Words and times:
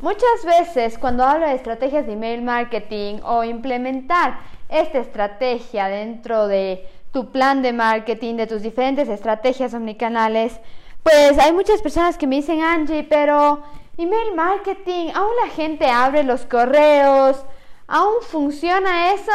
Muchas 0.00 0.44
veces 0.44 0.98
cuando 0.98 1.24
hablo 1.24 1.46
de 1.46 1.54
estrategias 1.54 2.06
de 2.06 2.12
email 2.12 2.42
marketing 2.42 3.20
o 3.24 3.44
implementar 3.44 4.40
esta 4.68 4.98
estrategia 4.98 5.88
dentro 5.88 6.48
de 6.48 6.86
tu 7.12 7.32
plan 7.32 7.62
de 7.62 7.72
marketing, 7.72 8.34
de 8.34 8.46
tus 8.46 8.60
diferentes 8.60 9.08
estrategias 9.08 9.72
omnicanales, 9.72 10.60
pues 11.02 11.38
hay 11.38 11.52
muchas 11.52 11.80
personas 11.80 12.18
que 12.18 12.26
me 12.26 12.36
dicen, 12.36 12.60
Angie, 12.60 13.04
pero 13.04 13.62
email 13.96 14.34
marketing, 14.34 15.12
aún 15.14 15.32
la 15.42 15.50
gente 15.52 15.86
abre 15.86 16.24
los 16.24 16.44
correos, 16.44 17.42
¿aún 17.86 18.16
funciona 18.20 19.14
eso? 19.14 19.32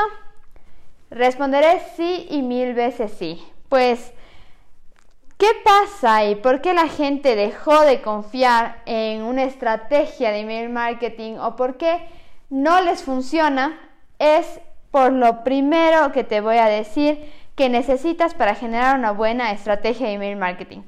Responderé 1.10 1.82
sí 1.96 2.28
y 2.30 2.44
mil 2.44 2.76
veces 2.76 3.12
sí. 3.18 3.44
Pues 3.68 4.14
¿Qué 5.42 5.50
pasa 5.64 6.26
y 6.26 6.36
por 6.36 6.62
qué 6.62 6.76
la 6.76 6.88
gente 6.88 7.36
dejó 7.36 7.82
de 7.82 8.04
confiar 8.04 8.84
en 8.86 9.24
una 9.24 9.44
estrategia 9.46 10.30
de 10.30 10.42
email 10.42 10.70
marketing 10.70 11.38
o 11.40 11.56
por 11.56 11.78
qué 11.78 12.08
no 12.52 12.80
les 12.82 13.02
funciona? 13.02 13.76
Es 14.20 14.60
por 14.92 15.12
lo 15.12 15.44
primero 15.44 16.12
que 16.12 16.24
te 16.24 16.42
voy 16.42 16.58
a 16.58 16.68
decir 16.68 17.28
que 17.56 17.70
necesitas 17.70 18.36
para 18.36 18.54
generar 18.54 19.00
una 19.00 19.14
buena 19.14 19.52
estrategia 19.52 20.06
de 20.06 20.14
email 20.14 20.38
marketing. 20.38 20.84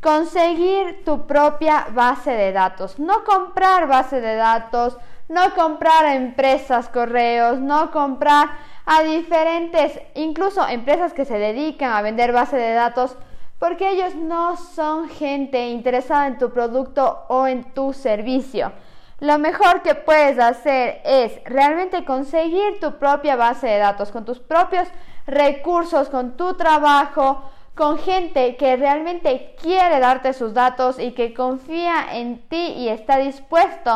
Conseguir 0.00 1.04
tu 1.04 1.26
propia 1.26 1.88
base 1.92 2.30
de 2.30 2.52
datos, 2.52 2.98
no 2.98 3.24
comprar 3.24 3.88
base 3.88 4.22
de 4.22 4.36
datos, 4.36 4.96
no 5.28 5.54
comprar 5.54 6.06
a 6.06 6.14
empresas 6.14 6.88
correos, 6.88 7.60
no 7.60 7.90
comprar 7.90 8.48
a 8.86 9.02
diferentes, 9.02 10.00
incluso 10.14 10.66
empresas 10.66 11.12
que 11.12 11.26
se 11.26 11.38
dedican 11.38 11.92
a 11.92 12.00
vender 12.00 12.32
base 12.32 12.56
de 12.56 12.72
datos 12.72 13.18
porque 13.58 13.90
ellos 13.90 14.14
no 14.14 14.56
son 14.56 15.08
gente 15.08 15.68
interesada 15.68 16.26
en 16.26 16.38
tu 16.38 16.50
producto 16.50 17.24
o 17.28 17.46
en 17.46 17.64
tu 17.74 17.92
servicio. 17.92 18.72
Lo 19.20 19.38
mejor 19.38 19.82
que 19.82 19.96
puedes 19.96 20.38
hacer 20.38 21.00
es 21.04 21.42
realmente 21.44 22.04
conseguir 22.04 22.78
tu 22.80 22.98
propia 22.98 23.34
base 23.34 23.66
de 23.66 23.78
datos 23.78 24.12
con 24.12 24.24
tus 24.24 24.38
propios 24.38 24.86
recursos, 25.26 26.08
con 26.08 26.36
tu 26.36 26.54
trabajo, 26.54 27.42
con 27.74 27.98
gente 27.98 28.56
que 28.56 28.76
realmente 28.76 29.56
quiere 29.60 29.98
darte 29.98 30.32
sus 30.32 30.54
datos 30.54 31.00
y 31.00 31.12
que 31.12 31.34
confía 31.34 32.06
en 32.12 32.48
ti 32.48 32.74
y 32.76 32.88
está 32.88 33.18
dispuesto 33.18 33.90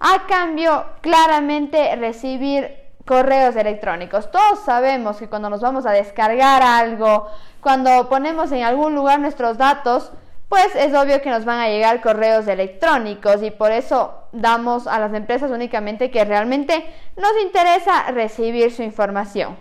a 0.00 0.26
cambio 0.28 0.84
claramente 1.00 1.94
recibir 1.96 2.87
correos 3.08 3.56
electrónicos. 3.56 4.30
Todos 4.30 4.60
sabemos 4.66 5.16
que 5.16 5.28
cuando 5.28 5.48
nos 5.48 5.62
vamos 5.62 5.86
a 5.86 5.92
descargar 5.92 6.62
algo, 6.62 7.26
cuando 7.62 8.06
ponemos 8.10 8.52
en 8.52 8.62
algún 8.62 8.94
lugar 8.94 9.18
nuestros 9.18 9.56
datos, 9.56 10.12
pues 10.50 10.74
es 10.74 10.94
obvio 10.94 11.22
que 11.22 11.30
nos 11.30 11.46
van 11.46 11.58
a 11.58 11.68
llegar 11.68 12.02
correos 12.02 12.46
electrónicos 12.46 13.42
y 13.42 13.50
por 13.50 13.72
eso 13.72 14.12
damos 14.32 14.86
a 14.86 14.98
las 14.98 15.14
empresas 15.14 15.50
únicamente 15.50 16.10
que 16.10 16.24
realmente 16.26 16.84
nos 17.16 17.32
interesa 17.42 18.10
recibir 18.10 18.72
su 18.72 18.82
información. 18.82 19.56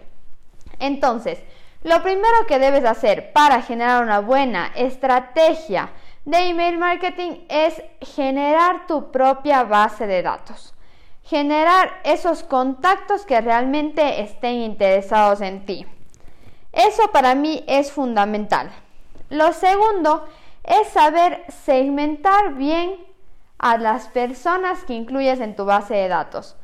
Entonces, 0.80 1.40
lo 1.84 2.04
primero 2.04 2.46
que 2.48 2.60
debes 2.60 2.84
hacer 2.84 3.32
para 3.32 3.62
generar 3.62 4.04
una 4.04 4.20
buena 4.20 4.72
estrategia 4.76 5.90
de 6.26 6.50
email 6.50 6.78
marketing 6.78 7.46
es 7.48 7.82
generar 8.02 8.88
tu 8.88 9.10
propia 9.10 9.64
base 9.64 10.06
de 10.06 10.22
datos 10.22 10.74
generar 11.28 12.00
esos 12.06 12.44
contactos 12.44 13.26
que 13.26 13.42
realmente 13.42 14.22
estén 14.22 14.56
interesados 14.56 15.42
en 15.42 15.66
ti. 15.66 15.86
Eso 16.72 17.10
para 17.12 17.36
mí 17.36 17.66
es 17.68 17.92
fundamental. 17.92 18.72
Lo 19.30 19.52
segundo 19.52 20.26
es 20.64 20.88
saber 20.88 21.44
segmentar 21.50 22.54
bien 22.54 22.96
a 23.58 23.78
las 23.78 24.08
personas 24.08 24.86
que 24.86 24.94
incluyes 24.94 25.42
en 25.42 25.56
tu 25.56 25.66
base 25.66 25.96
de 25.96 26.08
datos. 26.08 26.56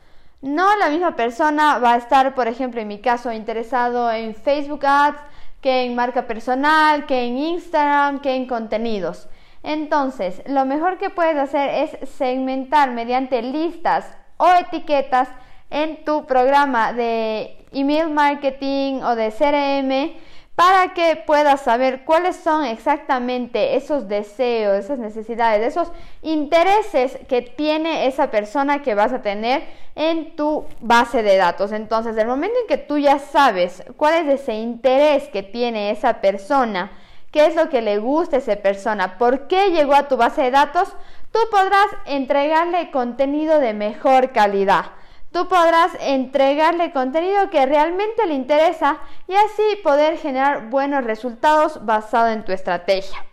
No 0.42 0.76
la 0.78 0.90
misma 0.90 1.16
persona 1.16 1.80
va 1.80 1.94
a 1.94 1.98
estar, 1.98 2.34
por 2.34 2.48
ejemplo, 2.48 2.80
en 2.80 2.88
mi 2.88 3.00
caso, 3.00 3.34
interesado 3.34 4.12
en 4.12 4.34
Facebook 4.34 4.86
Ads, 4.86 5.20
que 5.62 5.84
en 5.84 5.96
marca 5.96 6.26
personal, 6.26 7.06
que 7.06 7.26
en 7.26 7.38
Instagram, 7.38 8.22
que 8.22 8.36
en 8.36 8.48
contenidos. 8.48 9.28
Entonces, 9.62 10.42
lo 10.46 10.66
mejor 10.66 10.98
que 10.98 11.10
puedes 11.10 11.38
hacer 11.38 11.70
es 11.70 12.10
segmentar 12.10 12.92
mediante 12.92 13.42
listas 13.42 14.06
o 14.38 14.48
etiquetas 14.54 15.30
en 15.70 16.04
tu 16.06 16.26
programa 16.26 16.94
de 16.94 17.58
email 17.72 18.10
marketing 18.10 19.02
o 19.02 19.16
de 19.16 19.32
CRM 19.32 20.14
para 20.56 20.94
que 20.94 21.16
puedas 21.16 21.62
saber 21.62 22.06
cuáles 22.06 22.36
son 22.36 22.64
exactamente 22.66 23.76
esos 23.76 24.08
deseos, 24.08 24.78
esas 24.78 25.00
necesidades, 25.00 25.66
esos 25.66 25.92
intereses 26.22 27.18
que 27.28 27.42
tiene 27.42 28.06
esa 28.06 28.30
persona 28.30 28.84
que 28.84 28.94
vas 28.94 29.12
a 29.14 29.24
tener 29.24 29.64
en 29.96 30.36
tu 30.36 30.66
base 30.80 31.24
de 31.24 31.38
datos. 31.38 31.72
Entonces, 31.72 32.16
el 32.18 32.28
momento 32.28 32.56
en 32.62 32.68
que 32.68 32.78
tú 32.78 33.00
ya 33.00 33.18
sabes 33.18 33.84
cuál 33.98 34.28
es 34.28 34.42
ese 34.42 34.54
interés 34.54 35.28
que 35.30 35.42
tiene 35.42 35.90
esa 35.90 36.22
persona, 36.22 36.92
qué 37.32 37.48
es 37.48 37.56
lo 37.56 37.70
que 37.70 37.82
le 37.82 37.98
gusta 37.98 38.36
a 38.36 38.40
esa 38.40 38.56
persona, 38.58 39.18
por 39.18 39.48
qué 39.48 39.72
llegó 39.72 39.96
a 39.96 40.08
tu 40.08 40.18
base 40.18 40.44
de 40.44 40.52
datos, 40.52 40.96
tú 41.34 41.40
podrás 41.52 41.88
entregarle 42.06 42.92
contenido 42.92 43.60
de 43.60 43.74
mejor 43.74 44.32
calidad. 44.32 44.86
Tú 45.32 45.48
podrás 45.48 45.92
entregarle 46.00 46.92
contenido 46.92 47.50
que 47.50 47.66
realmente 47.66 48.28
le 48.28 48.36
interesa 48.36 49.00
y 49.28 49.34
así 49.34 49.64
poder 49.84 50.20
generar 50.20 50.70
buenos 50.70 51.04
resultados 51.04 51.84
basado 51.86 52.28
en 52.28 52.46
tu 52.46 52.52
estrategia. 52.52 53.26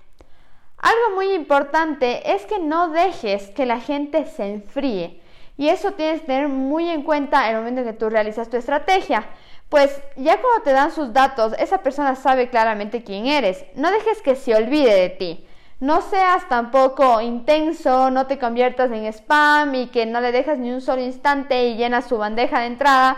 Algo 0.78 1.14
muy 1.14 1.34
importante 1.34 2.32
es 2.32 2.46
que 2.46 2.58
no 2.58 2.88
dejes 2.88 3.50
que 3.50 3.66
la 3.66 3.78
gente 3.80 4.24
se 4.24 4.46
enfríe 4.46 5.20
y 5.58 5.68
eso 5.68 5.92
tienes 5.92 6.22
que 6.22 6.28
tener 6.28 6.48
muy 6.48 6.88
en 6.88 7.02
cuenta 7.02 7.50
en 7.50 7.56
el 7.56 7.60
momento 7.60 7.82
en 7.82 7.88
que 7.88 7.92
tú 7.92 8.08
realizas 8.08 8.48
tu 8.48 8.56
estrategia. 8.56 9.28
Pues 9.68 10.00
ya 10.16 10.40
cuando 10.40 10.62
te 10.64 10.72
dan 10.72 10.90
sus 10.90 11.12
datos, 11.12 11.52
esa 11.58 11.82
persona 11.82 12.16
sabe 12.16 12.48
claramente 12.48 13.04
quién 13.04 13.26
eres. 13.26 13.66
No 13.74 13.90
dejes 13.90 14.22
que 14.22 14.36
se 14.36 14.54
olvide 14.54 14.94
de 14.94 15.10
ti. 15.10 15.46
No 15.80 16.02
seas 16.02 16.46
tampoco 16.46 17.22
intenso, 17.22 18.10
no 18.10 18.26
te 18.26 18.38
conviertas 18.38 18.90
en 18.90 19.06
spam 19.06 19.74
y 19.74 19.86
que 19.86 20.04
no 20.04 20.20
le 20.20 20.30
dejas 20.30 20.58
ni 20.58 20.70
un 20.70 20.82
solo 20.82 21.00
instante 21.00 21.68
y 21.68 21.76
llenas 21.76 22.06
su 22.06 22.18
bandeja 22.18 22.60
de 22.60 22.66
entrada, 22.66 23.16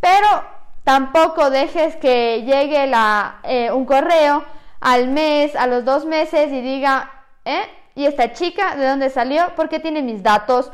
pero 0.00 0.26
tampoco 0.82 1.50
dejes 1.50 1.94
que 1.96 2.42
llegue 2.42 2.90
eh, 3.44 3.70
un 3.70 3.84
correo 3.84 4.44
al 4.80 5.06
mes, 5.06 5.54
a 5.54 5.68
los 5.68 5.84
dos 5.84 6.04
meses 6.04 6.50
y 6.50 6.60
diga, 6.60 7.12
¿eh? 7.44 7.62
¿Y 7.94 8.06
esta 8.06 8.32
chica 8.32 8.74
de 8.74 8.88
dónde 8.88 9.08
salió? 9.10 9.54
¿Por 9.54 9.68
qué 9.68 9.78
tiene 9.78 10.02
mis 10.02 10.20
datos? 10.20 10.72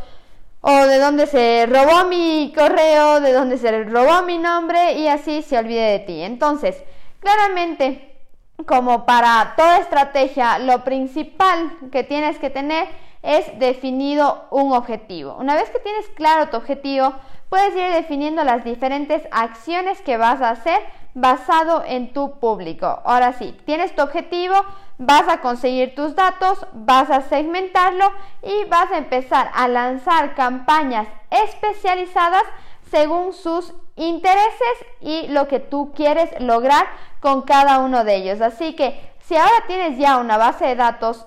¿O 0.62 0.72
de 0.86 0.98
dónde 0.98 1.26
se 1.26 1.66
robó 1.66 2.08
mi 2.08 2.50
correo? 2.56 3.20
¿De 3.20 3.32
dónde 3.34 3.58
se 3.58 3.84
robó 3.84 4.22
mi 4.22 4.38
nombre? 4.38 4.94
Y 4.94 5.08
así 5.08 5.42
se 5.42 5.58
olvide 5.58 5.90
de 5.90 5.98
ti. 5.98 6.22
Entonces, 6.22 6.82
claramente 7.20 8.15
como 8.64 9.04
para 9.04 9.54
toda 9.56 9.78
estrategia, 9.78 10.58
lo 10.58 10.82
principal 10.84 11.76
que 11.92 12.04
tienes 12.04 12.38
que 12.38 12.50
tener 12.50 12.88
es 13.22 13.58
definido 13.58 14.46
un 14.50 14.72
objetivo. 14.72 15.36
Una 15.38 15.54
vez 15.54 15.68
que 15.70 15.80
tienes 15.80 16.08
claro 16.10 16.48
tu 16.48 16.56
objetivo, 16.56 17.12
puedes 17.48 17.74
ir 17.74 17.92
definiendo 17.92 18.44
las 18.44 18.64
diferentes 18.64 19.22
acciones 19.30 20.00
que 20.02 20.16
vas 20.16 20.40
a 20.40 20.50
hacer 20.50 20.80
basado 21.14 21.82
en 21.86 22.12
tu 22.12 22.38
público. 22.38 23.00
Ahora 23.04 23.32
sí, 23.32 23.56
tienes 23.64 23.94
tu 23.94 24.02
objetivo, 24.02 24.54
vas 24.98 25.28
a 25.28 25.40
conseguir 25.40 25.94
tus 25.94 26.14
datos, 26.14 26.66
vas 26.72 27.10
a 27.10 27.22
segmentarlo 27.22 28.12
y 28.42 28.64
vas 28.68 28.92
a 28.92 28.98
empezar 28.98 29.50
a 29.54 29.66
lanzar 29.66 30.34
campañas 30.34 31.08
especializadas 31.30 32.44
según 32.90 33.32
sus 33.32 33.74
intereses 33.96 34.86
y 35.00 35.26
lo 35.28 35.48
que 35.48 35.58
tú 35.58 35.92
quieres 35.94 36.30
lograr 36.40 36.86
con 37.20 37.42
cada 37.42 37.78
uno 37.78 38.04
de 38.04 38.16
ellos. 38.16 38.40
Así 38.40 38.74
que 38.74 39.00
si 39.20 39.36
ahora 39.36 39.64
tienes 39.66 39.98
ya 39.98 40.18
una 40.18 40.36
base 40.36 40.66
de 40.66 40.76
datos, 40.76 41.26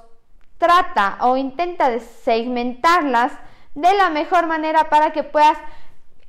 trata 0.57 1.17
o 1.21 1.35
intenta 1.35 1.99
segmentarlas 1.99 3.33
de 3.75 3.93
la 3.93 4.09
mejor 4.09 4.45
manera 4.45 4.89
para 4.89 5.11
que 5.11 5.23
puedas 5.23 5.57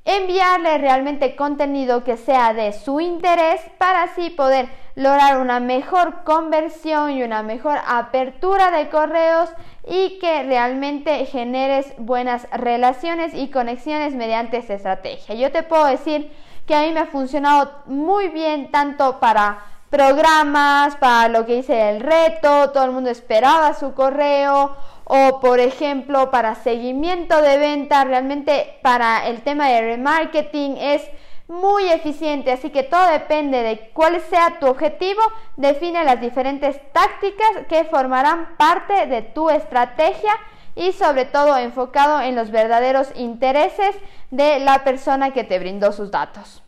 enviarle 0.05 0.79
realmente 0.79 1.37
contenido 1.37 2.05
que 2.05 2.17
sea 2.17 2.55
de 2.55 2.73
su 2.73 3.01
interés 3.01 3.61
para 3.79 4.05
así 4.05 4.31
poder 4.31 4.69
lograr 4.95 5.39
una 5.39 5.61
mejor 5.61 6.25
conversión 6.25 7.13
y 7.13 7.23
una 7.23 7.43
mejor 7.43 7.79
apertura 7.87 8.71
de 8.71 8.89
correos 8.89 9.51
y 9.87 10.19
que 10.19 10.43
realmente 10.43 11.25
generes 11.27 11.93
buenas 11.99 12.47
relaciones 12.51 13.35
y 13.35 13.51
conexiones 13.51 14.15
mediante 14.15 14.57
esta 14.57 14.75
estrategia. 14.75 15.35
Yo 15.35 15.53
te 15.53 15.63
puedo 15.63 15.85
decir 15.87 16.33
que 16.67 16.75
a 16.75 16.83
mí 16.83 16.93
me 16.93 17.01
ha 17.01 17.07
funcionado 17.07 17.83
muy 17.87 18.29
bien 18.29 18.71
tanto 18.71 19.21
para 19.21 19.65
programas, 19.91 20.97
para 20.97 21.29
lo 21.29 21.45
que 21.45 21.57
hice 21.57 21.91
el 21.91 22.01
reto, 22.01 22.71
todo 22.71 22.85
el 22.85 22.93
mundo 22.93 23.11
esperaba 23.11 23.75
su 23.75 23.93
correo 23.93 24.77
o 25.13 25.41
por 25.41 25.59
ejemplo 25.59 26.31
para 26.31 26.55
seguimiento 26.55 27.43
de 27.43 27.59
venta, 27.59 28.05
realmente 28.05 28.79
para 28.81 29.27
el 29.27 29.43
tema 29.43 29.67
de 29.67 29.81
remarketing 29.81 30.77
es 30.77 31.03
muy 31.49 31.89
eficiente, 31.89 32.53
así 32.53 32.71
que 32.71 32.85
todo 32.85 33.09
depende 33.09 33.65
de 33.65 33.91
cuál 33.93 34.21
sea 34.21 34.61
tu 34.61 34.69
objetivo, 34.69 35.21
define 35.57 36.05
las 36.05 36.21
diferentes 36.21 36.81
tácticas 36.93 37.67
que 37.69 37.83
formarán 37.87 38.57
parte 38.57 39.07
de 39.07 39.23
tu 39.23 39.51
estrategia 39.51 40.31
y 40.77 40.93
sobre 40.93 41.25
todo 41.25 41.57
enfocado 41.57 42.21
en 42.21 42.37
los 42.37 42.53
verdaderos 42.53 43.11
intereses 43.17 43.97
de 44.31 44.61
la 44.61 44.85
persona 44.85 45.33
que 45.33 45.43
te 45.43 45.59
brindó 45.59 45.91
sus 45.91 46.13
datos. 46.13 46.63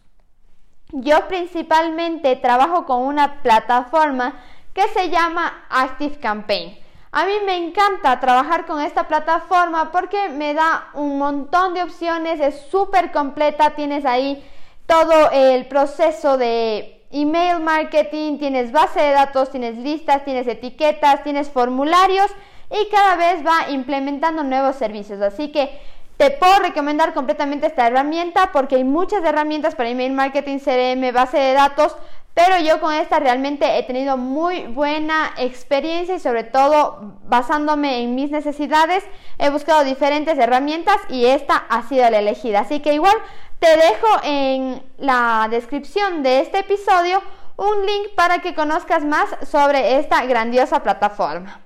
Yo 0.91 1.29
principalmente 1.29 2.35
trabajo 2.35 2.87
con 2.87 3.03
una 3.05 3.41
plataforma 3.43 4.35
que 4.75 4.89
se 4.89 5.11
llama 5.11 5.65
Active 5.71 6.17
Campaign. 6.17 6.82
A 7.15 7.27
mí 7.27 7.33
me 7.45 7.59
encanta 7.59 8.19
trabajar 8.21 8.65
con 8.65 8.81
esta 8.81 9.07
plataforma 9.07 9.93
porque 9.93 10.31
me 10.31 10.55
da 10.55 10.89
un 10.95 11.19
montón 11.19 11.75
de 11.75 11.83
opciones, 11.83 12.41
es 12.41 12.59
súper 12.71 13.13
completa, 13.13 13.73
tienes 13.73 14.07
ahí 14.07 14.43
todo 14.87 15.31
el 15.31 15.67
proceso 15.67 16.39
de 16.39 17.05
email 17.11 17.61
marketing, 17.61 18.39
tienes 18.39 18.73
base 18.73 18.99
de 18.99 19.11
datos, 19.11 19.51
tienes 19.51 19.77
listas, 19.77 20.25
tienes 20.25 20.47
etiquetas, 20.47 21.23
tienes 21.23 21.51
formularios 21.51 22.31
y 22.71 22.89
cada 22.89 23.17
vez 23.17 23.47
va 23.47 23.71
implementando 23.71 24.43
nuevos 24.43 24.77
servicios. 24.77 25.21
Así 25.21 25.53
que 25.53 25.79
te 26.17 26.31
puedo 26.31 26.61
recomendar 26.61 27.13
completamente 27.13 27.67
esta 27.67 27.89
herramienta 27.89 28.53
porque 28.53 28.77
hay 28.77 28.85
muchas 28.85 29.23
herramientas 29.23 29.75
para 29.75 29.91
email 29.91 30.15
marketing, 30.15 30.61
CRM, 30.61 31.13
base 31.13 31.37
de 31.37 31.53
datos, 31.53 31.95
pero 32.35 32.59
yo 32.59 32.81
con 32.81 32.95
esta 32.95 33.19
realmente 33.19 33.79
he 33.79 33.83
tenido 33.83 34.17
muy 34.17 34.63
buena 34.63 35.33
experiencia 35.37 36.15
y 36.15 36.21
sobre 36.21 36.45
todo 36.45 37.19
basándome 37.25 38.03
en 38.03 38.15
mis 38.15 38.31
necesidades 38.31 39.05
he 39.39 39.51
buscado 39.51 39.85
diferentes 39.85 40.39
herramientas 40.39 40.97
y 41.11 41.27
esta 41.27 41.57
ha 41.57 41.83
sido 41.89 42.09
la 42.09 42.21
elegida. 42.21 42.61
Así 42.61 42.81
que 42.81 42.95
igual 42.95 43.17
te 43.59 43.77
dejo 43.77 44.09
en 44.25 44.83
la 44.99 45.47
descripción 45.51 46.23
de 46.23 46.41
este 46.41 46.61
episodio 46.61 47.23
un 47.57 47.87
link 47.87 48.15
para 48.17 48.41
que 48.41 48.55
conozcas 48.55 49.05
más 49.05 49.29
sobre 49.49 49.99
esta 49.99 50.25
grandiosa 50.25 50.83
plataforma. 50.83 51.61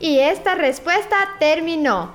Y 0.00 0.18
esta 0.20 0.54
respuesta 0.54 1.16
terminó. 1.38 2.14